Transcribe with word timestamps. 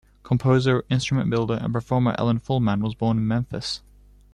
Composer, 0.23 0.83
instrument 0.89 1.29
builder, 1.29 1.59
and 1.61 1.71
performer 1.71 2.15
Ellen 2.17 2.39
Fullman 2.39 2.81
was 2.81 2.95
born 2.95 3.19
in 3.19 3.27
Memphis. 3.27 3.83